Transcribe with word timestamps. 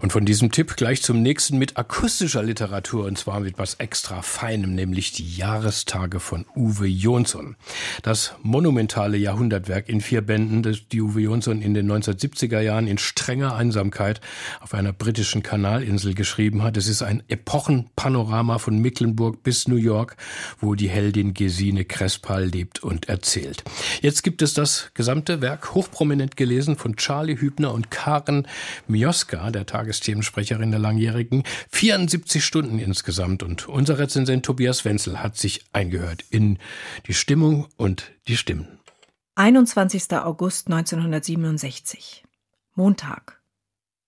und 0.00 0.12
von 0.12 0.24
diesem 0.24 0.50
Tipp 0.50 0.76
gleich 0.76 1.02
zum 1.02 1.22
nächsten 1.22 1.58
mit 1.58 1.76
akustischer 1.76 2.42
Literatur 2.42 3.04
und 3.04 3.18
zwar 3.18 3.40
mit 3.40 3.58
was 3.58 3.74
extra 3.74 4.22
Feinem, 4.22 4.74
nämlich 4.74 5.12
die 5.12 5.36
Jahrestage 5.36 6.20
von 6.20 6.46
Uwe 6.56 6.86
Jonsson. 6.86 7.56
Das 8.02 8.34
monumentale 8.42 9.18
Jahrhundertwerk 9.18 9.88
in 9.88 10.00
vier 10.00 10.22
Bänden, 10.22 10.62
das 10.62 10.88
die 10.88 11.02
Uwe 11.02 11.20
Jonsson 11.20 11.60
in 11.60 11.74
den 11.74 11.90
1970er 11.90 12.60
Jahren 12.60 12.86
in 12.86 12.98
strenger 12.98 13.54
Einsamkeit 13.54 14.20
auf 14.60 14.72
einer 14.72 14.92
britischen 14.92 15.42
Kanalinsel 15.42 16.14
geschrieben 16.14 16.62
hat. 16.62 16.76
Es 16.76 16.88
ist 16.88 17.02
ein 17.02 17.22
Epochenpanorama 17.28 18.58
von 18.58 18.78
Mecklenburg 18.78 19.42
bis 19.42 19.68
New 19.68 19.76
York, 19.76 20.16
wo 20.60 20.74
die 20.74 20.88
Heldin 20.88 21.34
Gesine 21.34 21.84
Crespal 21.84 22.46
lebt 22.46 22.82
und 22.82 23.08
erzählt. 23.08 23.64
Jetzt 24.00 24.22
gibt 24.22 24.40
es 24.40 24.54
das 24.54 24.90
gesamte 24.94 25.42
Werk 25.42 25.74
hochprominent 25.74 26.36
gelesen 26.36 26.76
von 26.76 26.96
Charlie 26.96 27.36
Hübner 27.36 27.74
und 27.74 27.90
Karen 27.90 28.46
Mioska, 28.88 29.50
der 29.50 29.66
Tages 29.66 29.89
Tagesthemensprecherin 29.90 30.70
der 30.70 30.80
Langjährigen. 30.80 31.42
74 31.70 32.44
Stunden 32.44 32.78
insgesamt. 32.78 33.42
Und 33.42 33.68
unser 33.68 33.98
Rezensent 33.98 34.44
Tobias 34.44 34.84
Wenzel 34.84 35.22
hat 35.22 35.36
sich 35.36 35.64
eingehört 35.72 36.24
in 36.30 36.58
die 37.06 37.14
Stimmung 37.14 37.66
und 37.76 38.12
die 38.28 38.36
Stimmen. 38.36 38.68
21. 39.34 40.12
August 40.12 40.68
1967. 40.68 42.24
Montag. 42.74 43.40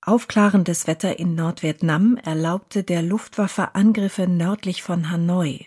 Aufklarendes 0.00 0.86
Wetter 0.86 1.18
in 1.18 1.34
Nordvietnam 1.34 2.16
erlaubte 2.16 2.84
der 2.84 3.02
Luftwaffe 3.02 3.74
Angriffe 3.74 4.28
nördlich 4.28 4.82
von 4.82 5.10
Hanoi. 5.10 5.66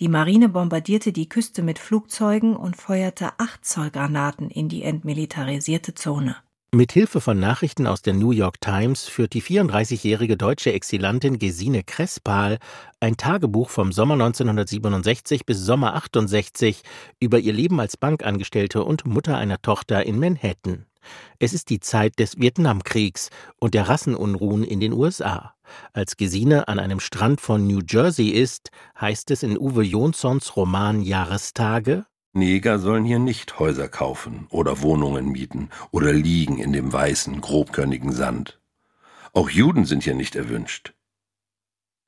Die 0.00 0.08
Marine 0.08 0.48
bombardierte 0.48 1.12
die 1.12 1.28
Küste 1.28 1.62
mit 1.62 1.78
Flugzeugen 1.78 2.56
und 2.56 2.76
feuerte 2.76 3.30
acht 3.38 3.64
Zollgranaten 3.64 4.48
in 4.50 4.68
die 4.68 4.84
entmilitarisierte 4.84 5.94
Zone. 5.94 6.36
Mit 6.70 6.92
Hilfe 6.92 7.22
von 7.22 7.40
Nachrichten 7.40 7.86
aus 7.86 8.02
der 8.02 8.12
New 8.12 8.30
York 8.30 8.60
Times 8.60 9.04
führt 9.04 9.32
die 9.32 9.40
34-jährige 9.40 10.36
deutsche 10.36 10.70
Exilantin 10.70 11.38
Gesine 11.38 11.82
Crespal 11.82 12.58
ein 13.00 13.16
Tagebuch 13.16 13.70
vom 13.70 13.90
Sommer 13.90 14.12
1967 14.12 15.46
bis 15.46 15.60
Sommer 15.60 15.94
68 15.94 16.82
über 17.20 17.38
ihr 17.38 17.54
Leben 17.54 17.80
als 17.80 17.96
Bankangestellte 17.96 18.84
und 18.84 19.06
Mutter 19.06 19.38
einer 19.38 19.62
Tochter 19.62 20.04
in 20.04 20.18
Manhattan. 20.18 20.84
Es 21.38 21.54
ist 21.54 21.70
die 21.70 21.80
Zeit 21.80 22.18
des 22.18 22.38
Vietnamkriegs 22.38 23.30
und 23.58 23.72
der 23.72 23.88
Rassenunruhen 23.88 24.62
in 24.62 24.78
den 24.78 24.92
USA. 24.92 25.54
Als 25.94 26.18
Gesine 26.18 26.68
an 26.68 26.78
einem 26.78 27.00
Strand 27.00 27.40
von 27.40 27.66
New 27.66 27.80
Jersey 27.88 28.28
ist, 28.28 28.70
heißt 29.00 29.30
es 29.30 29.42
in 29.42 29.56
Uwe 29.56 29.84
Jonssons 29.84 30.54
Roman 30.54 31.00
Jahrestage 31.00 32.04
Neger 32.32 32.78
sollen 32.78 33.04
hier 33.04 33.18
nicht 33.18 33.58
Häuser 33.58 33.88
kaufen 33.88 34.46
oder 34.50 34.82
Wohnungen 34.82 35.30
mieten 35.30 35.70
oder 35.90 36.12
liegen 36.12 36.58
in 36.58 36.72
dem 36.72 36.92
weißen, 36.92 37.40
grobkörnigen 37.40 38.12
Sand. 38.12 38.60
Auch 39.32 39.50
Juden 39.50 39.84
sind 39.84 40.04
hier 40.04 40.14
nicht 40.14 40.36
erwünscht. 40.36 40.94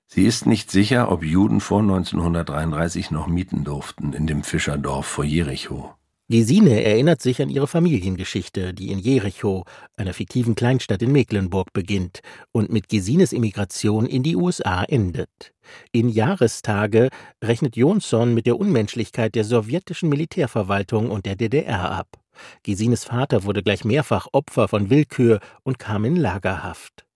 Sie 0.06 0.24
ist 0.24 0.46
nicht 0.46 0.70
sicher, 0.70 1.10
ob 1.12 1.22
Juden 1.22 1.60
vor 1.60 1.80
1933 1.80 3.10
noch 3.10 3.28
mieten 3.28 3.64
durften 3.64 4.12
in 4.12 4.26
dem 4.26 4.42
Fischerdorf 4.42 5.06
vor 5.06 5.24
Jericho. 5.24 5.94
Gesine 6.30 6.84
erinnert 6.84 7.20
sich 7.20 7.42
an 7.42 7.50
ihre 7.50 7.66
Familiengeschichte, 7.66 8.72
die 8.72 8.92
in 8.92 9.00
Jericho, 9.00 9.64
einer 9.96 10.14
fiktiven 10.14 10.54
Kleinstadt 10.54 11.02
in 11.02 11.10
Mecklenburg, 11.10 11.72
beginnt 11.72 12.20
und 12.52 12.70
mit 12.70 12.88
Gesines 12.88 13.32
Immigration 13.32 14.06
in 14.06 14.22
die 14.22 14.36
USA 14.36 14.84
endet. 14.84 15.52
In 15.90 16.08
Jahrestage 16.08 17.08
rechnet 17.42 17.76
Jonsson 17.76 18.32
mit 18.32 18.46
der 18.46 18.60
Unmenschlichkeit 18.60 19.34
der 19.34 19.42
sowjetischen 19.42 20.08
Militärverwaltung 20.08 21.10
und 21.10 21.26
der 21.26 21.34
DDR 21.34 21.90
ab. 21.90 22.06
Gesines 22.62 23.02
Vater 23.02 23.42
wurde 23.42 23.64
gleich 23.64 23.84
mehrfach 23.84 24.28
Opfer 24.30 24.68
von 24.68 24.88
Willkür 24.88 25.40
und 25.64 25.80
kam 25.80 26.04
in 26.04 26.14
Lagerhaft. 26.14 27.06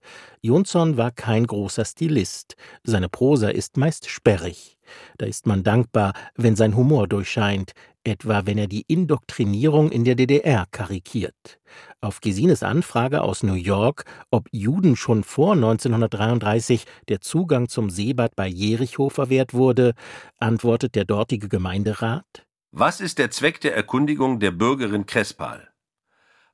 Jonsson 0.40 0.96
war 0.96 1.10
kein 1.10 1.46
großer 1.46 1.84
Stilist. 1.84 2.56
Seine 2.82 3.08
Prosa 3.08 3.48
ist 3.48 3.76
meist 3.76 4.08
sperrig. 4.08 4.78
Da 5.18 5.26
ist 5.26 5.46
man 5.46 5.62
dankbar, 5.62 6.12
wenn 6.36 6.56
sein 6.56 6.76
Humor 6.76 7.08
durchscheint, 7.08 7.72
etwa 8.04 8.46
wenn 8.46 8.58
er 8.58 8.66
die 8.66 8.84
Indoktrinierung 8.86 9.90
in 9.90 10.04
der 10.04 10.14
DDR 10.14 10.66
karikiert. 10.70 11.58
Auf 12.00 12.20
Gesines 12.20 12.62
Anfrage 12.62 13.22
aus 13.22 13.42
New 13.42 13.54
York, 13.54 14.04
ob 14.30 14.48
Juden 14.52 14.96
schon 14.96 15.24
vor 15.24 15.54
1933 15.54 16.84
der 17.08 17.20
Zugang 17.20 17.68
zum 17.68 17.90
Seebad 17.90 18.36
bei 18.36 18.46
Jericho 18.46 19.08
verwehrt 19.08 19.54
wurde, 19.54 19.94
antwortet 20.38 20.94
der 20.94 21.04
dortige 21.04 21.48
Gemeinderat 21.48 22.46
Was 22.70 23.00
ist 23.00 23.18
der 23.18 23.30
Zweck 23.30 23.60
der 23.60 23.74
Erkundigung 23.74 24.38
der 24.38 24.50
Bürgerin 24.50 25.06
Crespal? 25.06 25.68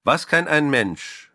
Was 0.04 0.26
kann 0.26 0.48
ein 0.48 0.70
Mensch, 0.70 1.29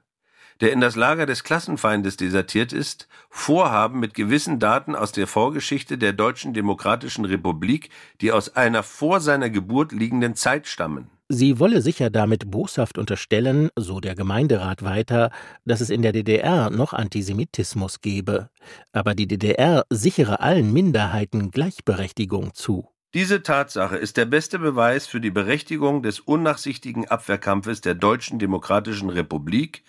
der 0.61 0.71
in 0.71 0.81
das 0.81 0.95
Lager 0.95 1.25
des 1.25 1.43
Klassenfeindes 1.43 2.17
desertiert 2.17 2.73
ist, 2.73 3.07
vorhaben 3.29 3.99
mit 3.99 4.13
gewissen 4.13 4.59
Daten 4.59 4.95
aus 4.95 5.11
der 5.11 5.27
Vorgeschichte 5.27 5.97
der 5.97 6.13
Deutschen 6.13 6.53
Demokratischen 6.53 7.25
Republik, 7.25 7.89
die 8.21 8.31
aus 8.31 8.55
einer 8.55 8.83
vor 8.83 9.19
seiner 9.19 9.49
Geburt 9.49 9.91
liegenden 9.91 10.35
Zeit 10.35 10.67
stammen. 10.67 11.09
Sie 11.27 11.59
wolle 11.59 11.81
sicher 11.81 12.11
damit 12.11 12.51
boshaft 12.51 12.99
unterstellen, 12.99 13.69
so 13.75 13.99
der 13.99 14.13
Gemeinderat 14.13 14.83
weiter, 14.83 15.31
dass 15.65 15.81
es 15.81 15.89
in 15.89 16.03
der 16.03 16.11
DDR 16.11 16.69
noch 16.69 16.93
Antisemitismus 16.93 18.01
gebe. 18.01 18.49
Aber 18.91 19.15
die 19.15 19.27
DDR 19.27 19.85
sichere 19.89 20.39
allen 20.41 20.71
Minderheiten 20.71 21.49
Gleichberechtigung 21.49 22.53
zu. 22.53 22.89
Diese 23.15 23.41
Tatsache 23.41 23.97
ist 23.97 24.17
der 24.17 24.25
beste 24.25 24.59
Beweis 24.59 25.07
für 25.07 25.21
die 25.21 25.31
Berechtigung 25.31 26.03
des 26.03 26.19
unnachsichtigen 26.19 27.07
Abwehrkampfes 27.07 27.81
der 27.81 27.95
Deutschen 27.95 28.37
Demokratischen 28.37 29.09
Republik 29.09 29.83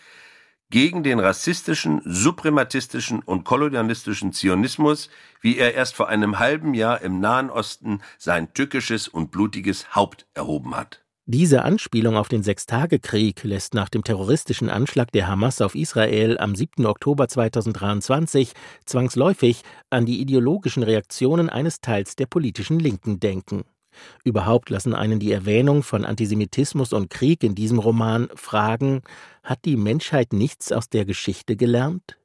gegen 0.71 1.03
den 1.03 1.21
rassistischen, 1.21 2.03
suprematistischen 2.04 3.21
und 3.21 3.44
kolonialistischen 3.44 4.32
Zionismus, 4.32 5.09
wie 5.41 5.59
er 5.59 5.75
erst 5.75 5.94
vor 5.94 6.09
einem 6.09 6.38
halben 6.38 6.75
Jahr 6.75 7.00
im 7.03 7.21
Nahen 7.21 7.50
Osten 7.50 8.00
sein 8.19 8.53
tückisches 8.53 9.09
und 9.09 9.31
blutiges 9.31 9.94
Haupt 9.94 10.26
erhoben 10.34 10.76
hat. 10.76 11.03
Diese 11.28 11.65
Anspielung 11.65 12.16
auf 12.16 12.28
den 12.28 12.44
Sechstagekrieg 12.44 13.43
lässt 13.43 13.75
nach 13.75 13.88
dem 13.88 14.05
terroristischen 14.05 14.71
Anschlag 14.71 15.10
der 15.10 15.26
Hamas 15.26 15.60
auf 15.60 15.75
Israel 15.75 16.38
am 16.38 16.55
7. 16.55 16.87
Oktober 16.87 17.26
2023 17.26 18.53
zwangsläufig 18.84 19.62
an 19.91 20.06
die 20.06 20.21
ideologischen 20.21 20.84
Reaktionen 20.84 21.50
eines 21.50 21.81
Teils 21.81 22.15
der 22.15 22.26
politischen 22.26 22.78
Linken 22.78 23.19
denken. 23.19 23.65
Überhaupt 24.25 24.71
lassen 24.71 24.95
einen 24.95 25.21
die 25.21 25.33
Erwähnung 25.33 25.83
von 25.83 26.05
Antisemitismus 26.05 26.93
und 26.93 27.11
Krieg 27.11 27.43
in 27.43 27.55
diesem 27.55 27.79
Roman 27.79 28.29
fragen, 28.34 29.03
hat 29.43 29.65
die 29.65 29.77
Menschheit 29.77 30.33
nichts 30.33 30.73
aus 30.73 30.89
der 30.89 31.05
Geschichte 31.05 31.57
gelernt? 31.57 32.17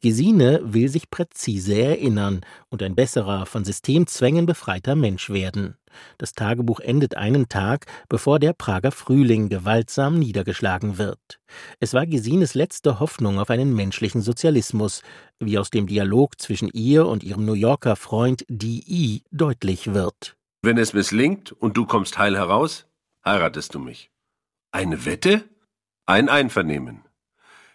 Gesine 0.00 0.60
will 0.64 0.88
sich 0.88 1.10
präzise 1.10 1.80
erinnern 1.80 2.40
und 2.68 2.82
ein 2.82 2.94
besserer, 2.94 3.46
von 3.46 3.64
Systemzwängen 3.64 4.46
befreiter 4.46 4.94
Mensch 4.94 5.30
werden. 5.30 5.76
Das 6.18 6.32
Tagebuch 6.32 6.80
endet 6.80 7.16
einen 7.16 7.48
Tag, 7.48 7.86
bevor 8.08 8.38
der 8.38 8.54
Prager 8.54 8.92
Frühling 8.92 9.48
gewaltsam 9.48 10.18
niedergeschlagen 10.18 10.98
wird. 10.98 11.38
Es 11.80 11.92
war 11.92 12.06
Gesines 12.06 12.54
letzte 12.54 12.98
Hoffnung 12.98 13.38
auf 13.38 13.50
einen 13.50 13.74
menschlichen 13.74 14.22
Sozialismus, 14.22 15.02
wie 15.38 15.58
aus 15.58 15.70
dem 15.70 15.86
Dialog 15.86 16.40
zwischen 16.40 16.70
ihr 16.72 17.06
und 17.06 17.22
ihrem 17.22 17.44
New 17.44 17.54
Yorker 17.54 17.96
Freund 17.96 18.44
D.I. 18.48 19.22
deutlich 19.30 19.92
wird. 19.92 20.36
Wenn 20.64 20.78
es 20.78 20.92
misslingt 20.92 21.50
und 21.50 21.76
du 21.76 21.86
kommst 21.86 22.18
heil 22.18 22.36
heraus, 22.36 22.86
heiratest 23.24 23.74
du 23.74 23.80
mich. 23.80 24.12
Eine 24.70 25.04
Wette? 25.04 25.42
Ein 26.06 26.28
Einvernehmen. 26.28 27.02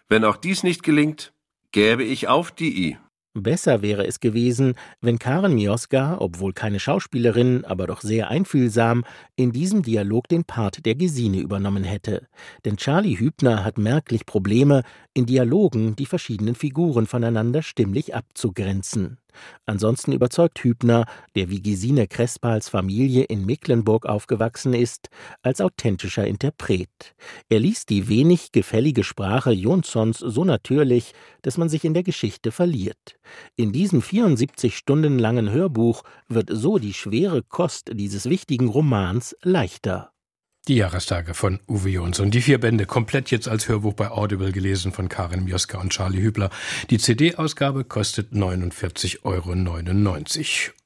Wenn 0.08 0.24
auch 0.24 0.38
dies 0.38 0.62
nicht 0.62 0.82
gelingt, 0.82 1.34
gäbe 1.70 2.02
ich 2.02 2.28
auf 2.28 2.50
die 2.50 2.88
I. 2.88 2.98
Besser 3.34 3.82
wäre 3.82 4.06
es 4.06 4.20
gewesen, 4.20 4.74
wenn 5.02 5.18
Karen 5.18 5.54
Mioska, 5.54 6.16
obwohl 6.18 6.54
keine 6.54 6.80
Schauspielerin, 6.80 7.66
aber 7.66 7.86
doch 7.86 8.00
sehr 8.00 8.30
einfühlsam, 8.30 9.04
in 9.36 9.52
diesem 9.52 9.82
Dialog 9.82 10.26
den 10.26 10.44
Part 10.44 10.86
der 10.86 10.94
Gesine 10.94 11.40
übernommen 11.40 11.84
hätte. 11.84 12.26
Denn 12.64 12.78
Charlie 12.78 13.18
Hübner 13.18 13.64
hat 13.64 13.76
merklich 13.76 14.24
Probleme, 14.24 14.82
in 15.12 15.26
Dialogen 15.26 15.94
die 15.94 16.06
verschiedenen 16.06 16.54
Figuren 16.54 17.06
voneinander 17.06 17.60
stimmlich 17.60 18.14
abzugrenzen. 18.14 19.18
Ansonsten 19.66 20.12
überzeugt 20.12 20.62
Hübner, 20.64 21.06
der 21.36 21.50
wie 21.50 21.62
Gesine 21.62 22.06
Crespals 22.06 22.68
Familie 22.68 23.24
in 23.24 23.44
Mecklenburg 23.46 24.06
aufgewachsen 24.06 24.74
ist, 24.74 25.08
als 25.42 25.60
authentischer 25.60 26.26
Interpret. 26.26 27.14
Er 27.48 27.60
liest 27.60 27.90
die 27.90 28.08
wenig 28.08 28.52
gefällige 28.52 29.04
Sprache 29.04 29.52
Jonssons 29.52 30.18
so 30.18 30.44
natürlich, 30.44 31.12
dass 31.42 31.58
man 31.58 31.68
sich 31.68 31.84
in 31.84 31.94
der 31.94 32.02
Geschichte 32.02 32.52
verliert. 32.52 33.16
In 33.56 33.72
diesem 33.72 34.02
74 34.02 34.76
Stunden 34.76 35.18
langen 35.18 35.50
Hörbuch 35.50 36.02
wird 36.28 36.50
so 36.52 36.78
die 36.78 36.94
schwere 36.94 37.42
Kost 37.42 37.90
dieses 37.94 38.28
wichtigen 38.28 38.68
Romans 38.68 39.36
leichter. 39.42 40.12
Die 40.68 40.76
Jahrestage 40.76 41.32
von 41.32 41.60
Uwe 41.66 41.88
Jonsson. 41.88 42.30
Die 42.30 42.42
vier 42.42 42.60
Bände 42.60 42.84
komplett 42.84 43.30
jetzt 43.30 43.48
als 43.48 43.68
Hörbuch 43.68 43.94
bei 43.94 44.10
Audible 44.10 44.52
gelesen 44.52 44.92
von 44.92 45.08
Karin 45.08 45.44
Mioska 45.44 45.78
und 45.78 45.92
Charlie 45.92 46.20
Hübler. 46.20 46.50
Die 46.90 46.98
CD-Ausgabe 46.98 47.84
kostet 47.84 48.34
49,99 48.34 49.22
Euro. 49.24 50.77